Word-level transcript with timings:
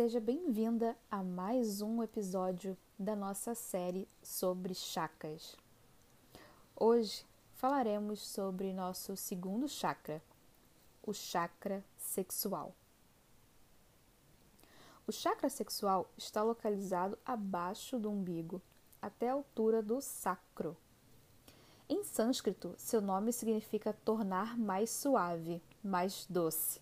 Seja 0.00 0.18
bem-vinda 0.18 0.96
a 1.10 1.22
mais 1.22 1.82
um 1.82 2.02
episódio 2.02 2.74
da 2.98 3.14
nossa 3.14 3.54
série 3.54 4.08
sobre 4.22 4.72
chakras. 4.72 5.54
Hoje 6.74 7.22
falaremos 7.52 8.26
sobre 8.26 8.72
nosso 8.72 9.14
segundo 9.14 9.68
chakra, 9.68 10.22
o 11.02 11.12
chakra 11.12 11.84
sexual. 11.98 12.74
O 15.06 15.12
chakra 15.12 15.50
sexual 15.50 16.10
está 16.16 16.42
localizado 16.42 17.18
abaixo 17.22 17.98
do 17.98 18.10
umbigo, 18.10 18.62
até 19.02 19.28
a 19.28 19.34
altura 19.34 19.82
do 19.82 20.00
sacro. 20.00 20.74
Em 21.86 22.02
sânscrito, 22.04 22.74
seu 22.78 23.02
nome 23.02 23.34
significa 23.34 23.92
tornar 23.92 24.56
mais 24.56 24.88
suave, 24.88 25.62
mais 25.84 26.24
doce 26.24 26.80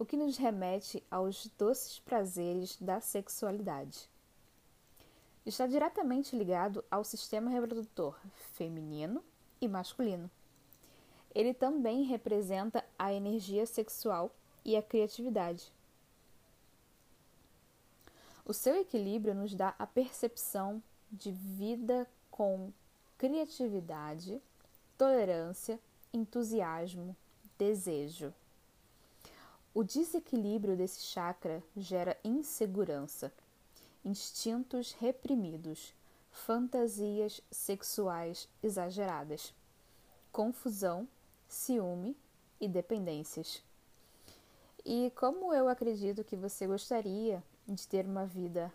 o 0.00 0.04
que 0.06 0.16
nos 0.16 0.38
remete 0.38 1.04
aos 1.10 1.46
doces 1.58 1.98
prazeres 1.98 2.78
da 2.80 3.02
sexualidade. 3.02 4.08
Está 5.44 5.66
diretamente 5.66 6.34
ligado 6.34 6.82
ao 6.90 7.04
sistema 7.04 7.50
reprodutor 7.50 8.18
feminino 8.54 9.22
e 9.60 9.68
masculino. 9.68 10.30
Ele 11.34 11.52
também 11.52 12.04
representa 12.04 12.82
a 12.98 13.12
energia 13.12 13.66
sexual 13.66 14.34
e 14.64 14.74
a 14.74 14.82
criatividade. 14.82 15.70
O 18.42 18.54
seu 18.54 18.80
equilíbrio 18.80 19.34
nos 19.34 19.54
dá 19.54 19.74
a 19.78 19.86
percepção 19.86 20.82
de 21.12 21.30
vida 21.30 22.08
com 22.30 22.72
criatividade, 23.18 24.40
tolerância, 24.96 25.78
entusiasmo, 26.10 27.14
desejo. 27.58 28.32
O 29.72 29.84
desequilíbrio 29.84 30.76
desse 30.76 31.00
chakra 31.00 31.62
gera 31.76 32.18
insegurança, 32.24 33.32
instintos 34.04 34.92
reprimidos, 34.92 35.94
fantasias 36.32 37.40
sexuais 37.52 38.48
exageradas, 38.60 39.54
confusão, 40.32 41.06
ciúme 41.48 42.16
e 42.60 42.66
dependências. 42.66 43.62
E 44.84 45.12
como 45.14 45.54
eu 45.54 45.68
acredito 45.68 46.24
que 46.24 46.34
você 46.34 46.66
gostaria 46.66 47.40
de 47.68 47.86
ter 47.86 48.04
uma 48.06 48.26
vida 48.26 48.74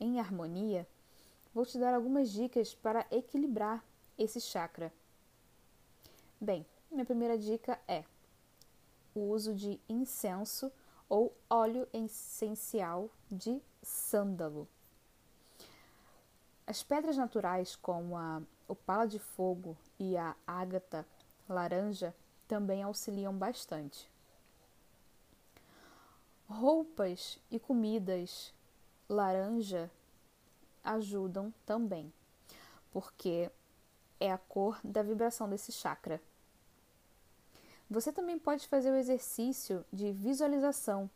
em 0.00 0.18
harmonia, 0.18 0.88
vou 1.54 1.64
te 1.64 1.78
dar 1.78 1.94
algumas 1.94 2.32
dicas 2.32 2.74
para 2.74 3.06
equilibrar 3.12 3.84
esse 4.18 4.40
chakra. 4.40 4.92
Bem, 6.40 6.66
minha 6.90 7.04
primeira 7.04 7.38
dica 7.38 7.78
é 7.86 8.04
o 9.14 9.20
uso 9.20 9.54
de 9.54 9.80
incenso 9.88 10.70
ou 11.08 11.36
óleo 11.48 11.86
essencial 11.92 13.10
de 13.30 13.60
sândalo. 13.82 14.66
As 16.66 16.82
pedras 16.82 17.16
naturais, 17.16 17.76
como 17.76 18.16
a 18.16 18.40
opala 18.68 19.06
de 19.06 19.18
fogo 19.18 19.76
e 19.98 20.16
a 20.16 20.34
ágata 20.46 21.06
laranja, 21.48 22.14
também 22.48 22.82
auxiliam 22.82 23.36
bastante. 23.36 24.08
Roupas 26.48 27.38
e 27.50 27.58
comidas 27.58 28.54
laranja 29.08 29.90
ajudam 30.82 31.52
também, 31.66 32.12
porque 32.90 33.50
é 34.18 34.32
a 34.32 34.38
cor 34.38 34.78
da 34.82 35.02
vibração 35.02 35.48
desse 35.48 35.72
chakra. 35.72 36.20
Você 37.92 38.10
também 38.10 38.38
pode 38.38 38.66
fazer 38.68 38.90
o 38.90 38.96
exercício 38.96 39.84
de 39.92 40.12
visualização 40.12 41.10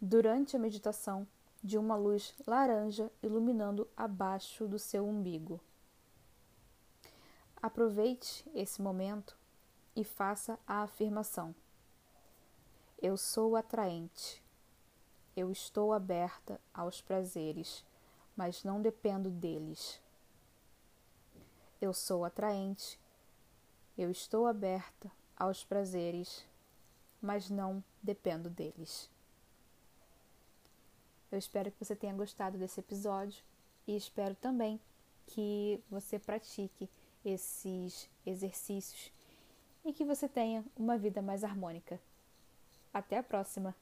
durante 0.00 0.56
a 0.56 0.58
meditação 0.58 1.24
de 1.62 1.78
uma 1.78 1.94
luz 1.94 2.34
laranja 2.44 3.12
iluminando 3.22 3.88
abaixo 3.96 4.66
do 4.66 4.76
seu 4.76 5.06
umbigo. 5.06 5.60
Aproveite 7.62 8.44
esse 8.52 8.82
momento 8.82 9.38
e 9.94 10.02
faça 10.02 10.58
a 10.66 10.82
afirmação: 10.82 11.54
Eu 13.00 13.16
sou 13.16 13.54
atraente. 13.54 14.42
Eu 15.36 15.52
estou 15.52 15.92
aberta 15.92 16.60
aos 16.74 17.00
prazeres, 17.00 17.84
mas 18.36 18.64
não 18.64 18.82
dependo 18.82 19.30
deles. 19.30 20.00
Eu 21.80 21.94
sou 21.94 22.24
atraente. 22.24 22.98
Eu 23.96 24.10
estou 24.10 24.48
aberta 24.48 25.08
aos 25.40 25.64
prazeres, 25.64 26.46
mas 27.22 27.48
não 27.48 27.82
dependo 28.02 28.50
deles. 28.50 29.08
Eu 31.32 31.38
espero 31.38 31.70
que 31.70 31.82
você 31.82 31.96
tenha 31.96 32.12
gostado 32.12 32.58
desse 32.58 32.80
episódio 32.80 33.42
e 33.86 33.96
espero 33.96 34.34
também 34.34 34.78
que 35.26 35.82
você 35.90 36.18
pratique 36.18 36.90
esses 37.24 38.08
exercícios 38.26 39.10
e 39.82 39.94
que 39.94 40.04
você 40.04 40.28
tenha 40.28 40.62
uma 40.76 40.98
vida 40.98 41.22
mais 41.22 41.42
harmônica. 41.42 41.98
Até 42.92 43.16
a 43.16 43.22
próxima! 43.22 43.74